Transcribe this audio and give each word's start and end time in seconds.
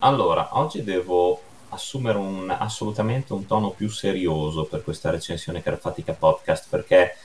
Allora, 0.00 0.50
oggi 0.52 0.84
devo 0.84 1.40
assumere 1.70 2.18
un, 2.18 2.50
assolutamente 2.50 3.32
un 3.32 3.46
tono 3.46 3.70
più 3.70 3.88
serioso 3.88 4.64
per 4.64 4.84
questa 4.84 5.10
recensione 5.10 5.62
Carfatica 5.62 6.12
Podcast 6.12 6.66
perché 6.68 7.16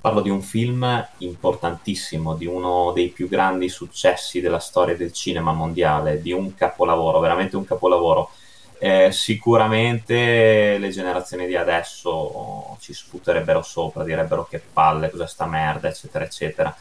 parlo 0.00 0.20
di 0.20 0.30
un 0.30 0.42
film 0.42 1.08
importantissimo, 1.18 2.34
di 2.36 2.46
uno 2.46 2.92
dei 2.92 3.08
più 3.08 3.28
grandi 3.28 3.68
successi 3.68 4.40
della 4.40 4.60
storia 4.60 4.96
del 4.96 5.12
cinema 5.12 5.52
mondiale, 5.52 6.22
di 6.22 6.30
un 6.30 6.54
capolavoro, 6.54 7.18
veramente 7.18 7.56
un 7.56 7.64
capolavoro. 7.64 8.30
Eh, 8.78 9.10
sicuramente 9.10 10.76
le 10.78 10.88
generazioni 10.90 11.46
di 11.46 11.56
adesso 11.56 12.76
ci 12.80 12.92
sputerebbero 12.92 13.62
sopra, 13.62 14.04
direbbero 14.04 14.46
che 14.48 14.60
palle, 14.60 15.10
cos'è 15.10 15.26
sta 15.26 15.46
merda, 15.46 15.88
eccetera, 15.88 16.24
eccetera 16.24 16.76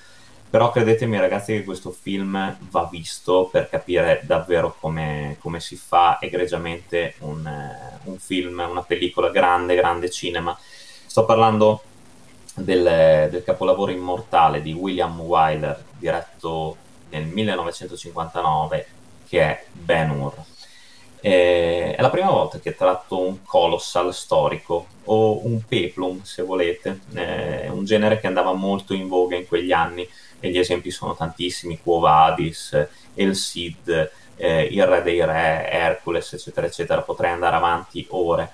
però 0.54 0.70
credetemi 0.70 1.18
ragazzi 1.18 1.52
che 1.52 1.64
questo 1.64 1.90
film 1.90 2.58
va 2.70 2.88
visto 2.92 3.50
per 3.52 3.70
capire 3.70 4.22
davvero 4.24 4.76
come, 4.80 5.38
come 5.40 5.60
si 5.60 5.76
fa 5.76 6.20
egregiamente 6.22 7.16
un, 7.22 7.44
eh, 7.44 7.98
un, 8.04 8.20
film, 8.20 8.64
una 8.70 8.84
pellicola 8.84 9.32
grande, 9.32 9.74
grande 9.74 10.12
cinema. 10.12 10.56
Sto 11.08 11.26
parlando 11.26 11.82
del, 12.54 13.30
del 13.32 13.44
capolavoro 13.44 13.90
immortale 13.90 14.62
di 14.62 14.74
William 14.74 15.20
Wyler, 15.22 15.84
diretto 15.98 16.78
nel 17.10 17.26
1959, 17.26 18.88
che 19.28 19.42
è 19.42 19.66
Ben 19.72 20.12
Hur. 20.12 20.36
La 22.04 22.10
prima 22.10 22.32
volta 22.32 22.60
che 22.60 22.76
tratto 22.76 23.18
un 23.18 23.44
colossal 23.46 24.14
storico 24.14 24.88
o 25.06 25.46
un 25.48 25.64
peplum, 25.64 26.22
se 26.24 26.44
volete, 26.44 27.00
eh, 27.14 27.70
un 27.70 27.86
genere 27.86 28.20
che 28.20 28.28
andava 28.28 28.52
molto 28.52 28.94
in 28.94 29.08
voga 29.08 29.38
in 29.38 29.48
quegli 29.48 29.72
anni 29.72 30.06
e 30.42 30.50
gli 30.50 30.58
esempi 30.58 30.92
sono 30.92 31.16
tantissimi, 31.16 31.80
Quo 31.82 32.00
Vadis, 32.00 32.88
El 33.14 33.34
Cid, 33.38 34.12
eh, 34.36 34.64
Il 34.64 34.86
Re 34.86 35.02
dei 35.02 35.24
Re, 35.24 35.70
Hercules, 35.72 36.34
eccetera, 36.34 36.68
eccetera, 36.68 37.02
potrei 37.04 37.32
andare 37.32 37.56
avanti 37.56 38.06
ore. 38.10 38.52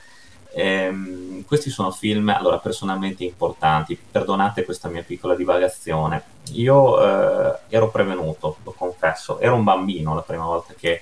Ehm, 0.51 1.43
questi 1.45 1.71
sono 1.71 1.89
film, 1.89 2.29
allora, 2.29 2.59
personalmente 2.59 3.23
importanti, 3.23 3.97
perdonate 3.97 4.63
questa 4.63 4.89
mia 4.89 5.01
piccola 5.01 5.33
divagazione. 5.33 6.21
Io 6.51 7.01
eh, 7.01 7.59
ero 7.69 7.89
prevenuto, 7.89 8.57
lo 8.61 8.75
confesso, 8.77 9.39
ero 9.39 9.55
un 9.55 9.63
bambino 9.63 10.13
la 10.13 10.21
prima 10.21 10.45
volta 10.45 10.75
che 10.77 11.01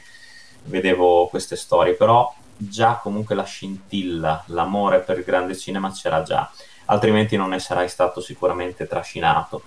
vedevo 0.68 1.28
queste 1.28 1.56
storie, 1.56 1.94
però 1.94 2.34
già 2.56 3.00
comunque 3.02 3.36
la 3.36 3.44
scintilla, 3.44 4.44
l'amore 4.48 5.00
per 5.00 5.18
il 5.18 5.24
grande 5.24 5.56
cinema 5.56 5.92
c'era 5.92 6.24
già, 6.24 6.50
altrimenti 6.86 7.36
non 7.38 7.50
ne 7.50 7.60
sarai 7.60 7.90
stato 7.90 8.22
sicuramente 8.22 8.88
trascinato. 8.88 9.62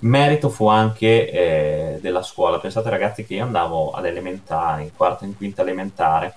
Merito 0.00 0.48
fu 0.48 0.68
anche 0.68 1.30
eh, 1.30 1.98
della 2.00 2.22
scuola. 2.22 2.60
Pensate 2.60 2.88
ragazzi 2.88 3.24
che 3.24 3.34
io 3.34 3.44
andavo 3.44 3.90
alle 3.90 4.08
elementari, 4.08 4.84
in 4.84 4.94
quarta 4.94 5.24
e 5.24 5.28
in 5.28 5.36
quinta 5.36 5.62
elementare, 5.62 6.34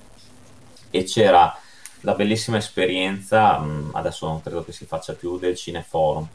e 0.89 1.03
c'era 1.03 1.55
la 2.02 2.13
bellissima 2.13 2.58
esperienza, 2.58 3.59
mh, 3.59 3.69
mm, 3.69 3.89
adesso 3.95 4.27
non 4.27 4.41
credo 4.41 4.63
che 4.63 4.71
si 4.71 4.86
faccia 4.86 5.13
più, 5.13 5.38
del 5.38 5.55
cineforum. 5.55 6.27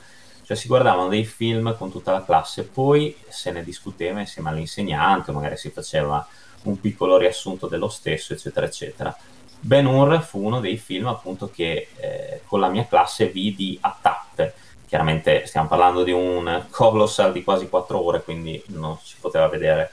Cioè 0.47 0.57
si 0.57 0.69
guardavano 0.69 1.09
dei 1.09 1.25
film 1.25 1.77
con 1.77 1.91
tutta 1.91 2.13
la 2.13 2.25
classe, 2.25 2.63
poi 2.63 3.17
se 3.27 3.51
ne 3.51 3.65
discuteva 3.65 4.21
insieme 4.21 4.51
all'insegnante, 4.51 5.33
magari 5.33 5.57
si 5.57 5.71
faceva 5.71 6.25
un 6.63 6.81
piccolo 6.81 7.17
riassunto 7.17 7.67
dello 7.67 7.89
stesso, 7.89 8.33
eccetera, 8.33 8.67
eccetera. 8.67 9.17
Ben 9.59 9.87
Hur 9.87 10.23
fu 10.23 10.45
uno 10.45 10.61
dei 10.61 10.77
film 10.77 11.09
appunto 11.09 11.51
che 11.51 11.89
eh, 11.97 12.43
con 12.47 12.61
la 12.61 12.69
mia 12.69 12.87
classe 12.87 13.27
vidi 13.27 13.77
a 13.81 13.97
tappe 14.01 14.55
chiaramente 14.87 15.47
stiamo 15.47 15.67
parlando 15.67 16.05
di 16.05 16.13
un 16.13 16.67
colossal 16.71 17.33
di 17.33 17.43
quasi 17.43 17.69
4 17.69 18.01
ore, 18.01 18.23
quindi 18.23 18.63
non 18.69 18.97
si 19.03 19.17
poteva 19.21 19.49
vedere 19.49 19.91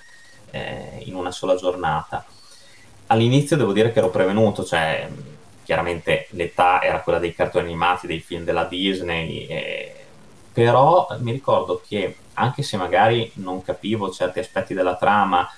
eh, 0.52 1.02
in 1.06 1.16
una 1.16 1.32
sola 1.32 1.56
giornata. 1.56 2.24
All'inizio 3.08 3.58
devo 3.58 3.74
dire 3.74 3.92
che 3.92 4.00
ero 4.00 4.10
prevenuto, 4.10 4.64
cioè 4.64 5.10
chiaramente 5.64 6.28
l'età 6.32 6.82
era 6.82 7.02
quella 7.02 7.20
dei 7.20 7.34
cartoni 7.34 7.66
animati, 7.66 8.06
dei 8.06 8.20
film 8.20 8.44
della 8.44 8.66
Disney, 8.66 9.48
eh, 9.48 10.03
però 10.54 11.08
mi 11.20 11.32
ricordo 11.32 11.82
che 11.86 12.16
anche 12.36 12.64
se 12.64 12.78
magari 12.78 13.32
non 13.36 13.62
capivo 13.64 14.12
certi 14.12 14.40
aspetti 14.40 14.74
della 14.74 14.96
trama 14.96 15.50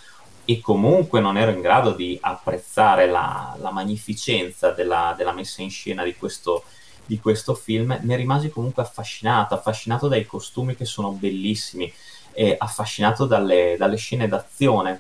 e 0.46 0.62
comunque 0.62 1.20
non 1.20 1.38
ero 1.38 1.52
in 1.52 1.62
grado 1.62 1.92
di 1.92 2.18
apprezzare 2.22 3.08
la, 3.08 3.56
la 3.60 3.72
magnificenza 3.72 4.72
della, 4.72 5.14
della, 5.18 5.34
messa 5.34 5.62
in 5.62 5.70
scena 5.70 6.04
di 6.04 6.16
questo, 6.16 6.64
di 7.06 7.20
questo 7.20 7.56
film, 7.56 7.98
ne 8.02 8.16
rimasi 8.16 8.50
comunque 8.50 8.84
affascinato, 8.84 9.54
affascinato 9.54 10.08
dai 10.08 10.26
costumi 10.26 10.76
che 10.76 10.86
sono 10.86 11.12
bellissimi, 11.12 11.92
e 12.38 12.56
affascinato 12.58 13.26
dalle, 13.26 13.76
dalle 13.78 13.96
scene 13.96 14.28
d'azione 14.28 15.00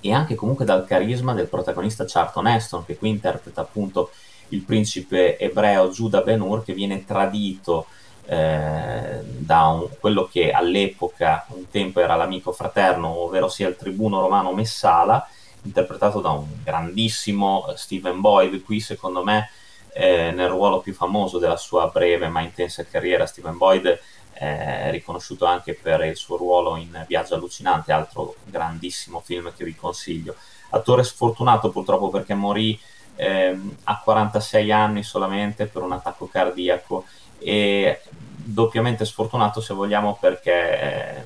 e 0.00 0.12
anche 0.12 0.36
comunque 0.36 0.64
dal 0.64 0.86
carisma 0.86 1.34
del 1.34 1.48
protagonista 1.48 2.04
Charlton 2.06 2.46
Heston, 2.46 2.84
che 2.84 2.96
qui 2.96 3.08
interpreta 3.08 3.62
appunto 3.62 4.10
il 4.48 4.60
principe 4.60 5.36
ebreo 5.38 5.90
Giuda 5.90 6.20
Ben-Hur, 6.20 6.62
che 6.62 6.72
viene 6.72 7.04
tradito 7.04 7.86
eh, 8.26 9.20
da 9.22 9.66
un, 9.66 9.88
quello 10.00 10.28
che 10.30 10.50
all'epoca 10.50 11.44
un 11.48 11.68
tempo 11.70 12.00
era 12.00 12.16
l'amico 12.16 12.52
fraterno, 12.52 13.08
ovvero 13.08 13.48
sia 13.48 13.68
il 13.68 13.76
tribuno 13.76 14.20
romano 14.20 14.52
Messala, 14.52 15.26
interpretato 15.62 16.20
da 16.20 16.30
un 16.30 16.46
grandissimo 16.62 17.66
Stephen 17.76 18.20
Boyd, 18.20 18.62
qui 18.62 18.80
secondo 18.80 19.22
me 19.22 19.50
eh, 19.92 20.32
nel 20.32 20.48
ruolo 20.48 20.80
più 20.80 20.92
famoso 20.92 21.38
della 21.38 21.56
sua 21.56 21.88
breve 21.88 22.28
ma 22.28 22.40
intensa 22.40 22.84
carriera, 22.84 23.26
Steven 23.26 23.56
Boyd 23.56 23.98
è 24.34 24.88
riconosciuto 24.90 25.44
anche 25.46 25.74
per 25.74 26.02
il 26.04 26.16
suo 26.16 26.36
ruolo 26.36 26.76
in 26.76 27.04
Viaggio 27.06 27.34
allucinante, 27.34 27.92
altro 27.92 28.34
grandissimo 28.44 29.20
film 29.20 29.52
che 29.56 29.64
vi 29.64 29.76
consiglio. 29.76 30.34
Attore 30.70 31.04
sfortunato 31.04 31.70
purtroppo 31.70 32.08
perché 32.10 32.34
morì 32.34 32.78
eh, 33.16 33.58
a 33.84 34.00
46 34.02 34.72
anni 34.72 35.02
solamente 35.02 35.66
per 35.66 35.82
un 35.82 35.92
attacco 35.92 36.26
cardiaco. 36.26 37.04
E 37.38 38.00
doppiamente 38.44 39.04
sfortunato 39.04 39.60
se 39.60 39.74
vogliamo 39.74 40.16
perché 40.20 40.80
eh, 40.80 41.24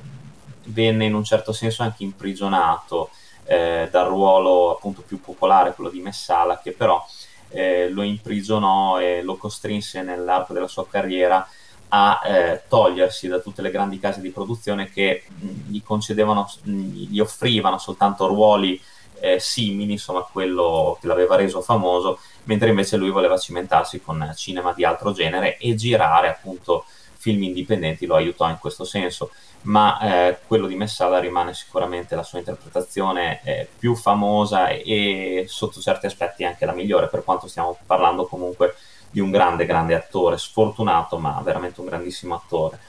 venne 0.65 1.05
in 1.05 1.13
un 1.13 1.23
certo 1.23 1.51
senso 1.51 1.83
anche 1.83 2.03
imprigionato 2.03 3.09
eh, 3.43 3.89
dal 3.91 4.07
ruolo 4.07 4.75
appunto 4.75 5.01
più 5.01 5.19
popolare, 5.19 5.73
quello 5.73 5.89
di 5.89 5.99
Messala, 6.01 6.59
che 6.59 6.71
però 6.71 7.03
eh, 7.49 7.89
lo 7.89 8.03
imprigionò 8.03 8.99
e 8.99 9.21
lo 9.21 9.35
costrinse 9.35 10.01
nell'arco 10.01 10.53
della 10.53 10.67
sua 10.67 10.87
carriera 10.87 11.47
a 11.91 12.21
eh, 12.23 12.63
togliersi 12.67 13.27
da 13.27 13.39
tutte 13.39 13.63
le 13.63 13.71
grandi 13.71 13.97
case 13.97 14.21
di 14.21 14.29
produzione 14.29 14.89
che 14.89 15.23
mh, 15.27 15.47
gli 15.67 15.81
concedevano, 15.81 16.47
mh, 16.63 16.71
gli 17.09 17.19
offrivano 17.19 17.79
soltanto 17.79 18.27
ruoli 18.27 18.79
eh, 19.21 19.39
simili 19.39 19.93
insomma, 19.93 20.19
a 20.19 20.29
quello 20.31 20.97
che 20.99 21.07
l'aveva 21.07 21.35
reso 21.35 21.61
famoso, 21.61 22.19
mentre 22.43 22.69
invece 22.69 22.97
lui 22.97 23.09
voleva 23.09 23.37
cimentarsi 23.37 24.01
con 24.01 24.33
cinema 24.35 24.73
di 24.73 24.83
altro 24.83 25.11
genere 25.11 25.57
e 25.57 25.75
girare 25.75 26.29
appunto 26.29 26.85
film 27.17 27.43
indipendenti 27.43 28.05
lo 28.05 28.15
aiutò 28.15 28.47
in 28.49 28.57
questo 28.59 28.85
senso 28.85 29.29
ma 29.61 29.99
eh, 29.99 30.39
quello 30.47 30.67
di 30.67 30.75
Messala 30.75 31.19
rimane 31.19 31.53
sicuramente 31.53 32.15
la 32.15 32.23
sua 32.23 32.39
interpretazione 32.39 33.41
eh, 33.43 33.67
più 33.77 33.95
famosa 33.95 34.69
e, 34.69 35.45
sotto 35.47 35.81
certi 35.81 36.05
aspetti 36.05 36.45
anche 36.45 36.65
la 36.65 36.73
migliore, 36.73 37.07
per 37.07 37.23
quanto 37.23 37.47
stiamo 37.47 37.77
parlando 37.85 38.25
comunque 38.25 38.75
di 39.09 39.19
un 39.19 39.31
grande, 39.31 39.65
grande 39.65 39.95
attore, 39.95 40.37
sfortunato, 40.37 41.17
ma 41.17 41.41
veramente 41.43 41.81
un 41.81 41.87
grandissimo 41.87 42.35
attore. 42.35 42.79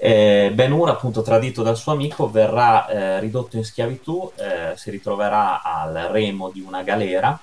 Eh, 0.00 0.52
ben 0.54 0.70
Hur, 0.70 0.88
appunto 0.90 1.22
tradito 1.22 1.62
dal 1.62 1.76
suo 1.76 1.90
amico, 1.92 2.30
verrà 2.30 2.86
eh, 2.86 3.20
ridotto 3.20 3.56
in 3.56 3.64
schiavitù, 3.64 4.30
eh, 4.36 4.76
si 4.76 4.90
ritroverà 4.90 5.60
al 5.60 6.08
remo 6.12 6.50
di 6.50 6.60
una 6.60 6.82
galera, 6.82 7.38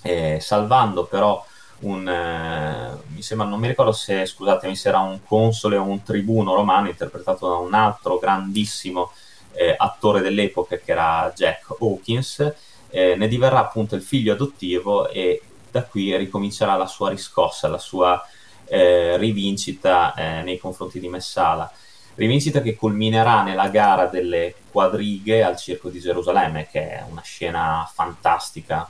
eh, 0.00 0.38
salvando 0.40 1.04
però 1.04 1.44
un, 1.80 2.08
eh, 2.08 2.96
mi 3.08 3.20
sembra, 3.20 3.46
non 3.46 3.60
mi 3.60 3.68
ricordo 3.68 3.92
se, 3.92 4.24
scusatemi, 4.24 4.74
se 4.74 4.88
era 4.88 5.00
un 5.00 5.20
console 5.24 5.76
o 5.76 5.82
un 5.82 6.02
tribuno 6.02 6.54
romano 6.54 6.88
interpretato 6.88 7.48
da 7.48 7.56
un 7.56 7.74
altro 7.74 8.18
grandissimo 8.18 9.12
eh, 9.52 9.74
attore 9.76 10.22
dell'epoca 10.22 10.76
che 10.78 10.90
era 10.90 11.30
Jack 11.34 11.66
Hawkins, 11.80 12.54
ne 12.94 13.26
diverrà 13.26 13.58
appunto 13.58 13.96
il 13.96 14.02
figlio 14.02 14.34
adottivo 14.34 15.08
e 15.08 15.42
da 15.68 15.82
qui 15.82 16.16
ricomincerà 16.16 16.76
la 16.76 16.86
sua 16.86 17.10
riscossa, 17.10 17.66
la 17.66 17.78
sua 17.78 18.22
eh, 18.66 19.16
rivincita 19.16 20.14
eh, 20.14 20.42
nei 20.42 20.58
confronti 20.58 21.00
di 21.00 21.08
Messala. 21.08 21.70
Rivincita 22.16 22.60
che 22.60 22.76
culminerà 22.76 23.42
nella 23.42 23.68
gara 23.68 24.06
delle 24.06 24.54
quadrighe 24.70 25.42
al 25.42 25.56
Circo 25.56 25.88
di 25.88 25.98
Gerusalemme, 25.98 26.68
che 26.70 26.90
è 26.90 27.04
una 27.10 27.22
scena 27.22 27.90
fantastica, 27.92 28.88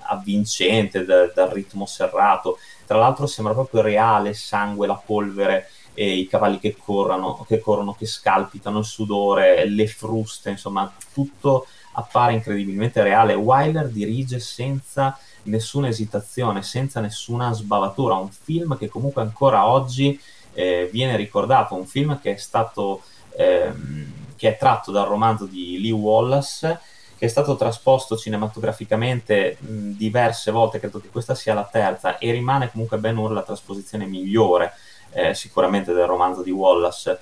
avvincente, 0.00 1.04
da, 1.04 1.26
dal 1.34 1.48
ritmo 1.48 1.86
serrato. 1.86 2.58
Tra 2.86 2.98
l'altro 2.98 3.26
sembra 3.26 3.54
proprio 3.54 3.80
reale, 3.80 4.34
sangue, 4.34 4.86
la 4.86 5.00
polvere, 5.02 5.68
e 5.94 6.14
i 6.14 6.26
cavalli 6.26 6.58
che 6.58 6.76
corrono, 6.76 7.44
che 7.46 7.60
corrono, 7.60 7.94
che 7.94 8.06
scalpitano, 8.06 8.78
il 8.78 8.84
sudore, 8.84 9.66
le 9.66 9.86
fruste, 9.86 10.50
insomma, 10.50 10.90
tutto 11.12 11.66
appare 11.92 12.32
incredibilmente 12.32 13.02
reale. 13.02 13.34
Wyler 13.34 13.88
dirige 13.88 14.38
senza 14.40 15.18
nessuna 15.44 15.88
esitazione, 15.88 16.62
senza 16.62 17.00
nessuna 17.00 17.52
sbavatura, 17.52 18.14
un 18.14 18.30
film 18.30 18.76
che 18.76 18.88
comunque 18.88 19.22
ancora 19.22 19.66
oggi 19.66 20.18
eh, 20.52 20.88
viene 20.92 21.16
ricordato, 21.16 21.74
un 21.74 21.86
film 21.86 22.20
che 22.20 22.34
è 22.34 22.36
stato 22.36 23.02
ehm, 23.36 24.20
che 24.36 24.48
è 24.48 24.56
tratto 24.56 24.90
dal 24.90 25.06
romanzo 25.06 25.46
di 25.46 25.80
Lee 25.80 25.92
Wallace 25.92 26.80
che 27.22 27.28
è 27.28 27.30
stato 27.30 27.54
trasposto 27.54 28.16
cinematograficamente 28.16 29.56
mh, 29.60 29.90
diverse 29.90 30.50
volte, 30.50 30.80
credo 30.80 30.98
che 31.00 31.06
questa 31.06 31.36
sia 31.36 31.54
la 31.54 31.62
terza, 31.62 32.18
e 32.18 32.32
rimane 32.32 32.68
comunque 32.68 32.98
Ben 32.98 33.16
Hur 33.16 33.30
la 33.30 33.44
trasposizione 33.44 34.06
migliore 34.06 34.72
eh, 35.12 35.32
sicuramente 35.32 35.92
del 35.92 36.06
romanzo 36.06 36.42
di 36.42 36.50
Wallace. 36.50 37.20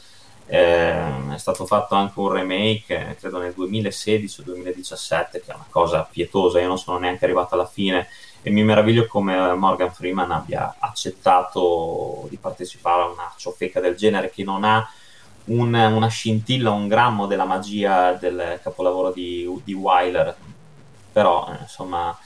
Eh, 0.52 1.32
è 1.32 1.38
stato 1.38 1.64
fatto 1.64 1.94
anche 1.94 2.18
un 2.18 2.32
remake, 2.32 3.16
credo 3.20 3.38
nel 3.38 3.52
2016 3.52 4.40
o 4.40 4.44
2017, 4.44 5.42
che 5.42 5.52
è 5.52 5.54
una 5.54 5.66
cosa 5.70 6.02
pietosa, 6.10 6.60
io 6.60 6.66
non 6.66 6.76
sono 6.76 6.98
neanche 6.98 7.24
arrivato 7.24 7.54
alla 7.54 7.66
fine 7.66 8.08
e 8.42 8.50
mi 8.50 8.64
meraviglio 8.64 9.06
come 9.06 9.54
Morgan 9.54 9.92
Freeman 9.92 10.32
abbia 10.32 10.74
accettato 10.80 12.26
di 12.28 12.36
partecipare 12.36 13.02
a 13.02 13.10
una 13.10 13.32
ciofeca 13.36 13.78
del 13.78 13.94
genere 13.94 14.30
che 14.30 14.42
non 14.42 14.64
ha 14.64 14.90
un, 15.44 15.72
una 15.72 16.08
scintilla, 16.08 16.70
un 16.70 16.88
grammo 16.88 17.26
della 17.26 17.44
magia 17.44 18.14
del 18.14 18.58
capolavoro 18.60 19.12
di, 19.12 19.48
di 19.62 19.72
Wyler, 19.72 20.34
però 21.12 21.48
eh, 21.48 21.58
insomma 21.62 22.18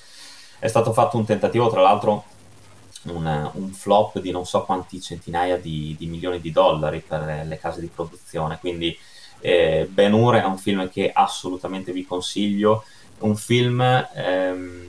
è 0.59 0.67
stato 0.67 0.95
fatto 0.95 1.19
un 1.19 1.27
tentativo, 1.27 1.69
tra 1.69 1.83
l'altro 1.83 2.25
un, 3.07 3.51
un, 3.55 3.73
flop 3.73 4.19
di 4.21 4.31
non 4.31 4.47
so 4.47 4.65
quanti 4.65 5.01
centinaia 5.01 5.59
di, 5.59 5.95
di, 5.99 6.07
milioni 6.07 6.41
di 6.41 6.51
dollari 6.51 7.01
per 7.01 7.45
le 7.47 7.59
case 7.59 7.81
di 7.81 7.91
produzione. 7.93 8.59
Quindi 8.59 8.97
eh, 9.41 9.87
Ben 9.91 10.13
Hur 10.13 10.37
è 10.37 10.45
un 10.45 10.59
film 10.59 10.89
che 10.89 11.11
assolutamente 11.13 11.93
vi 11.93 12.05
consiglio, 12.05 12.85
un 13.19 13.37
film 13.37 13.81
ehm, 13.81 14.87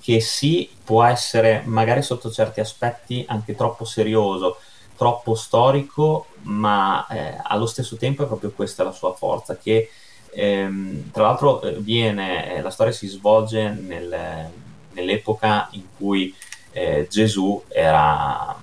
che 0.00 0.20
sì 0.20 0.68
può 0.84 1.04
essere 1.04 1.62
magari 1.66 2.02
sotto 2.02 2.30
certi 2.30 2.60
aspetti 2.60 3.24
anche 3.28 3.54
troppo 3.54 3.84
serioso, 3.84 4.58
troppo 4.96 5.34
storico, 5.34 6.26
ma 6.42 7.06
eh, 7.08 7.38
allo 7.42 7.66
stesso 7.66 7.96
tempo 7.96 8.24
è 8.24 8.26
proprio 8.26 8.50
questa 8.50 8.82
la 8.82 8.92
sua 8.92 9.12
forza, 9.12 9.56
che 9.56 9.90
ehm, 10.30 11.10
tra 11.12 11.22
l'altro 11.22 11.62
eh, 11.62 11.74
viene, 11.74 12.56
eh, 12.56 12.62
la 12.62 12.70
storia 12.70 12.92
si 12.92 13.06
svolge 13.06 13.68
nel, 13.68 14.50
nell'epoca 14.92 15.68
in 15.72 15.84
cui 15.96 16.34
eh, 16.78 17.06
Gesù 17.08 17.62
era, 17.68 18.56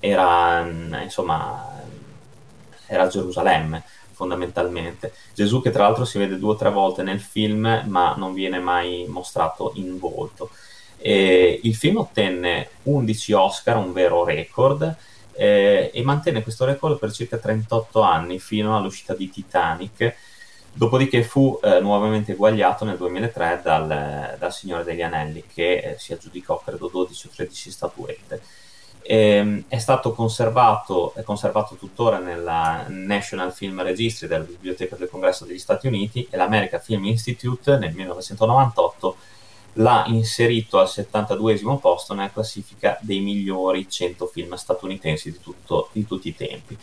era, 0.00 0.66
insomma, 1.02 1.82
era 2.86 3.02
a 3.04 3.08
Gerusalemme 3.08 3.84
fondamentalmente. 4.12 5.12
Gesù 5.34 5.60
che 5.60 5.70
tra 5.70 5.84
l'altro 5.84 6.04
si 6.04 6.18
vede 6.18 6.38
due 6.38 6.52
o 6.52 6.56
tre 6.56 6.70
volte 6.70 7.02
nel 7.02 7.20
film 7.20 7.82
ma 7.86 8.14
non 8.16 8.32
viene 8.32 8.58
mai 8.58 9.04
mostrato 9.08 9.72
in 9.76 9.98
volto. 9.98 10.50
E 10.96 11.60
il 11.62 11.74
film 11.74 11.98
ottenne 11.98 12.70
11 12.84 13.32
Oscar, 13.32 13.76
un 13.76 13.92
vero 13.92 14.24
record, 14.24 14.96
eh, 15.32 15.90
e 15.92 16.02
mantenne 16.02 16.42
questo 16.42 16.64
record 16.64 16.98
per 16.98 17.12
circa 17.12 17.36
38 17.36 18.00
anni 18.00 18.38
fino 18.38 18.76
all'uscita 18.76 19.14
di 19.14 19.28
Titanic 19.28 20.14
Dopodiché 20.76 21.22
fu 21.22 21.58
eh, 21.62 21.78
nuovamente 21.78 22.32
eguagliato 22.32 22.84
nel 22.84 22.96
2003 22.96 23.60
dal, 23.62 24.36
dal 24.36 24.52
Signore 24.52 24.82
degli 24.82 25.02
Anelli, 25.02 25.44
che 25.46 25.76
eh, 25.76 25.98
si 25.98 26.12
aggiudicò 26.12 26.60
credo 26.64 26.88
12 26.88 27.28
o 27.28 27.30
13 27.32 27.70
statuette. 27.70 28.42
E, 29.00 29.16
ehm, 29.16 29.64
è 29.68 29.78
stato 29.78 30.12
conservato, 30.12 31.14
è 31.14 31.22
conservato 31.22 31.76
tuttora 31.76 32.18
nella 32.18 32.86
National 32.88 33.52
Film 33.52 33.82
Registry 33.82 34.26
della 34.26 34.42
Biblioteca 34.42 34.96
del 34.96 35.08
Congresso 35.08 35.44
degli 35.44 35.58
Stati 35.58 35.86
Uniti 35.86 36.26
e 36.28 36.36
l'American 36.36 36.80
Film 36.80 37.04
Institute 37.04 37.76
nel 37.76 37.94
1998 37.94 39.16
l'ha 39.74 40.04
inserito 40.08 40.78
al 40.78 40.88
72 40.88 41.60
posto 41.80 42.14
nella 42.14 42.30
classifica 42.32 42.98
dei 43.00 43.20
migliori 43.20 43.88
100 43.88 44.26
film 44.26 44.54
statunitensi 44.54 45.30
di, 45.30 45.40
tutto, 45.40 45.88
di 45.92 46.06
tutti 46.06 46.28
i 46.28 46.34
tempi 46.34 46.78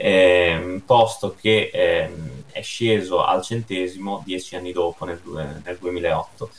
ehm, 0.00 0.82
posto 0.86 1.36
che 1.38 1.70
ehm, 1.72 2.29
è 2.52 2.62
sceso 2.62 3.24
al 3.24 3.42
centesimo 3.42 4.22
dieci 4.24 4.56
anni 4.56 4.72
dopo, 4.72 5.04
nel, 5.04 5.20
nel 5.24 5.78
2008. 5.78 6.50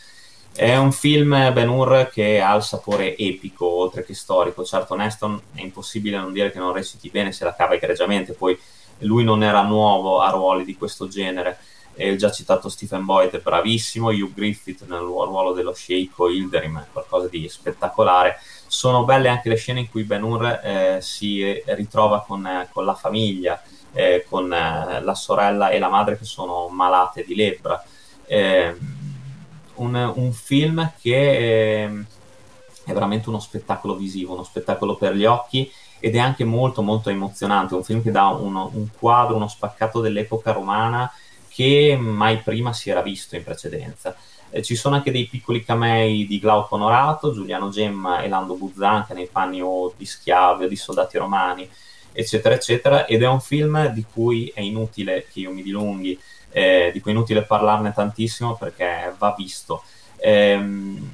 È 0.53 0.75
un 0.75 0.91
film 0.91 1.29
Ben 1.53 1.69
Hur 1.69 2.09
che 2.11 2.41
ha 2.41 2.55
il 2.55 2.63
sapore 2.63 3.15
epico 3.17 3.65
oltre 3.65 4.03
che 4.03 4.13
storico. 4.13 4.63
Certo, 4.65 4.95
Neston 4.95 5.41
è 5.53 5.61
impossibile 5.61 6.17
non 6.17 6.33
dire 6.33 6.51
che 6.51 6.59
non 6.59 6.73
reciti 6.73 7.09
bene 7.09 7.31
se 7.31 7.45
la 7.45 7.55
cava 7.55 7.75
egregiamente, 7.75 8.33
poi 8.33 8.57
lui 8.99 9.23
non 9.23 9.43
era 9.43 9.61
nuovo 9.61 10.19
a 10.19 10.29
ruoli 10.29 10.65
di 10.65 10.75
questo 10.75 11.07
genere. 11.07 11.57
E 11.93 12.09
il 12.09 12.17
già 12.17 12.31
citato 12.31 12.69
Stephen 12.69 13.03
Boyd 13.05 13.31
è 13.31 13.39
bravissimo, 13.39 14.09
Hugh 14.09 14.33
Griffith 14.33 14.85
nel 14.87 14.99
ruolo 14.99 15.51
dello 15.51 15.73
sceicco 15.73 16.29
Hilderim 16.29 16.79
è 16.79 16.85
qualcosa 16.91 17.27
di 17.27 17.47
spettacolare 17.49 18.39
sono 18.71 19.03
belle 19.03 19.27
anche 19.27 19.49
le 19.49 19.57
scene 19.57 19.81
in 19.81 19.89
cui 19.89 20.03
Ben 20.03 20.23
Hur 20.23 20.45
eh, 20.45 20.99
si 21.01 21.61
ritrova 21.65 22.23
con, 22.25 22.47
eh, 22.47 22.69
con 22.71 22.85
la 22.85 22.93
famiglia, 22.93 23.61
eh, 23.93 24.25
con 24.27 24.51
eh, 24.51 25.01
la 25.01 25.15
sorella 25.15 25.69
e 25.69 25.79
la 25.79 25.89
madre 25.89 26.17
che 26.17 26.25
sono 26.25 26.67
malate 26.69 27.23
di 27.25 27.35
lebbra. 27.35 27.83
Eh, 28.25 28.75
un, 29.75 30.13
un, 30.15 30.31
film 30.31 30.91
che 30.99 31.83
ehm, 31.83 32.05
è 32.85 32.93
veramente 32.93 33.29
uno 33.29 33.39
spettacolo 33.39 33.95
visivo, 33.95 34.33
uno 34.33 34.43
spettacolo 34.43 34.95
per 34.95 35.15
gli 35.15 35.25
occhi 35.25 35.71
ed 35.99 36.15
è 36.15 36.19
anche 36.19 36.43
molto 36.43 36.81
molto 36.81 37.09
emozionante, 37.09 37.75
un 37.75 37.83
film 37.83 38.01
che 38.01 38.11
dà 38.11 38.27
uno, 38.29 38.69
un 38.73 38.87
quadro, 38.97 39.35
uno 39.35 39.47
spaccato 39.47 40.01
dell'epoca 40.01 40.51
romana 40.51 41.11
che 41.47 41.97
mai 41.99 42.37
prima 42.37 42.73
si 42.73 42.89
era 42.89 43.01
visto 43.01 43.35
in 43.35 43.43
precedenza. 43.43 44.15
Eh, 44.49 44.63
ci 44.63 44.75
sono 44.75 44.95
anche 44.95 45.11
dei 45.11 45.27
piccoli 45.27 45.63
camei 45.63 46.25
di 46.25 46.39
Glauco 46.39 46.75
Onorato, 46.75 47.33
Giuliano 47.33 47.69
Gemma 47.69 48.21
e 48.21 48.27
Lando 48.27 48.55
Buzzanca 48.55 49.13
nei 49.13 49.27
panni 49.27 49.61
o 49.61 49.93
di 49.95 50.05
schiavi 50.05 50.65
o 50.65 50.67
di 50.67 50.75
soldati 50.75 51.17
romani, 51.17 51.69
eccetera, 52.11 52.55
eccetera. 52.55 53.05
Ed 53.05 53.23
è 53.23 53.27
un 53.27 53.41
film 53.41 53.87
di 53.87 54.05
cui 54.11 54.51
è 54.53 54.61
inutile 54.61 55.25
che 55.31 55.41
io 55.41 55.51
mi 55.51 55.63
dilunghi, 55.63 56.19
eh, 56.51 56.91
di 56.93 56.99
cui 56.99 57.11
è 57.11 57.13
inutile 57.13 57.43
parlarne 57.43 57.93
tantissimo 57.93 58.55
perché 58.55 59.13
va 59.17 59.33
visto. 59.37 59.83
Ehm, 60.17 61.09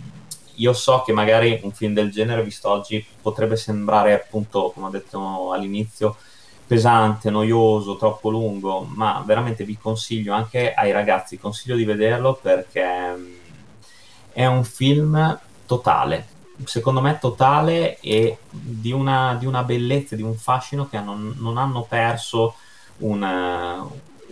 io 0.56 0.74
so 0.74 1.04
che 1.06 1.14
magari 1.14 1.60
un 1.64 1.72
film 1.72 1.94
del 1.94 2.12
genere, 2.12 2.44
visto 2.44 2.70
oggi, 2.70 3.06
potrebbe 3.22 3.56
sembrare 3.56 4.14
appunto, 4.14 4.72
come 4.74 4.88
ho 4.88 4.90
detto 4.90 5.52
all'inizio, 5.52 6.18
pesante, 6.66 7.30
noioso, 7.30 7.96
troppo 7.96 8.30
lungo, 8.30 8.82
ma 8.82 9.24
veramente 9.26 9.64
vi 9.64 9.78
consiglio 9.78 10.34
anche 10.34 10.74
ai 10.74 10.92
ragazzi, 10.92 11.38
consiglio 11.40 11.76
di 11.76 11.86
vederlo 11.86 12.38
perché 12.42 13.16
mm, 13.16 13.36
è 14.34 14.46
un 14.46 14.64
film 14.64 15.40
totale, 15.66 16.28
secondo 16.64 17.02
me 17.02 17.18
totale 17.20 18.00
e 18.00 18.38
di 18.50 18.92
una, 18.92 19.36
di 19.36 19.46
una 19.46 19.64
bellezza, 19.64 20.16
di 20.16 20.22
un 20.22 20.36
fascino 20.36 20.88
che 20.88 21.00
non, 21.00 21.36
non 21.38 21.58
hanno 21.58 21.84
perso 21.84 22.56
una, 22.98 23.86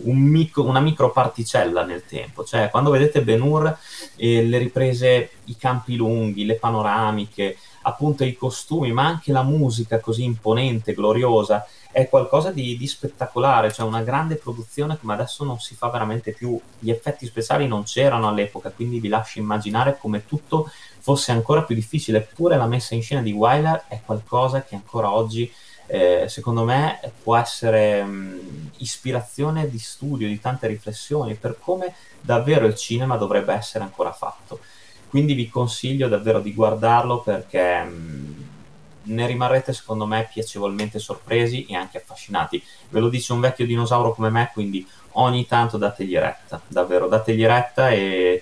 un 0.04 0.18
micro, 0.18 0.64
una 0.64 0.80
microparticella 0.80 1.84
nel 1.84 2.04
tempo. 2.06 2.44
Cioè, 2.44 2.70
quando 2.70 2.90
vedete 2.90 3.22
Ben 3.22 3.40
Hur, 3.40 3.76
eh, 4.16 4.44
le 4.44 4.58
riprese, 4.58 5.30
i 5.44 5.56
campi 5.56 5.96
lunghi, 5.96 6.44
le 6.44 6.56
panoramiche, 6.56 7.56
appunto 7.82 8.24
i 8.24 8.36
costumi, 8.36 8.92
ma 8.92 9.06
anche 9.06 9.32
la 9.32 9.42
musica 9.42 10.00
così 10.00 10.24
imponente, 10.24 10.92
gloriosa, 10.92 11.66
è 11.96 12.08
qualcosa 12.08 12.50
di, 12.50 12.76
di, 12.76 12.86
spettacolare, 12.86 13.72
cioè 13.72 13.86
una 13.86 14.02
grande 14.02 14.36
produzione 14.36 14.98
come 14.98 15.14
adesso 15.14 15.44
non 15.44 15.58
si 15.60 15.74
fa 15.74 15.88
veramente 15.88 16.32
più. 16.32 16.60
Gli 16.78 16.90
effetti 16.90 17.24
speciali 17.24 17.66
non 17.66 17.84
c'erano 17.84 18.28
all'epoca, 18.28 18.70
quindi 18.70 19.00
vi 19.00 19.08
lascio 19.08 19.38
immaginare 19.38 19.96
come 19.98 20.26
tutto 20.26 20.70
fosse 20.98 21.32
ancora 21.32 21.62
più 21.62 21.74
difficile. 21.74 22.18
Eppure 22.18 22.56
la 22.56 22.66
messa 22.66 22.94
in 22.94 23.02
scena 23.02 23.22
di 23.22 23.32
Wyler 23.32 23.84
è 23.88 24.00
qualcosa 24.04 24.62
che 24.62 24.74
ancora 24.74 25.10
oggi, 25.10 25.50
eh, 25.86 26.26
secondo 26.28 26.64
me, 26.64 27.00
può 27.22 27.36
essere 27.36 28.02
mh, 28.02 28.70
ispirazione 28.78 29.68
di 29.68 29.78
studio, 29.78 30.26
di 30.26 30.40
tante 30.40 30.66
riflessioni 30.66 31.34
per 31.34 31.58
come 31.60 31.94
davvero 32.20 32.66
il 32.66 32.74
cinema 32.74 33.16
dovrebbe 33.16 33.54
essere 33.54 33.84
ancora 33.84 34.12
fatto. 34.12 34.60
Quindi 35.08 35.34
vi 35.34 35.48
consiglio 35.48 36.08
davvero 36.08 36.40
di 36.40 36.52
guardarlo 36.52 37.20
perché... 37.20 37.82
Mh, 37.82 38.44
ne 39.06 39.26
rimarrete 39.26 39.72
secondo 39.72 40.06
me 40.06 40.28
piacevolmente 40.32 40.98
sorpresi 40.98 41.66
e 41.66 41.76
anche 41.76 41.98
affascinati. 41.98 42.62
Ve 42.88 43.00
lo 43.00 43.08
dice 43.08 43.32
un 43.32 43.40
vecchio 43.40 43.66
dinosauro 43.66 44.12
come 44.12 44.30
me, 44.30 44.50
quindi 44.52 44.86
ogni 45.12 45.46
tanto 45.46 45.76
dategli 45.76 46.16
retta, 46.16 46.60
davvero 46.66 47.08
dategli 47.08 47.44
retta 47.44 47.90
e, 47.90 48.35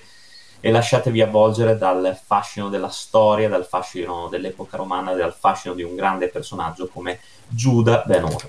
e 0.65 0.71
lasciatevi 0.71 1.21
avvolgere 1.21 1.77
dal 1.77 2.19
fascino 2.25 2.71
della 2.71 2.89
storia, 2.89 3.51
dal 3.51 3.67
fascino 3.67 4.29
dell'epoca 4.29 4.79
romana, 4.79 5.13
dal 5.13 5.35
fascino 5.35 5.75
di 5.75 5.83
un 5.83 5.95
grande 5.95 6.29
personaggio 6.29 6.89
come 6.89 7.21
Giuda 7.47 8.03
Ben 8.07 8.25
Hur. 8.25 8.49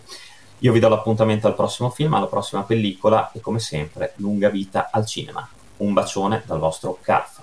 Io 0.59 0.71
vi 0.71 0.79
do 0.79 0.87
l'appuntamento 0.87 1.47
al 1.47 1.55
prossimo 1.55 1.89
film, 1.89 2.13
alla 2.13 2.27
prossima 2.27 2.63
pellicola 2.63 3.31
e 3.33 3.41
come 3.41 3.59
sempre 3.59 4.13
lunga 4.15 4.47
vita 4.47 4.87
al 4.93 5.05
cinema. 5.05 5.45
Un 5.77 5.91
bacione 5.91 6.41
dal 6.45 6.57
vostro 6.57 6.97
Carfa. 7.01 7.34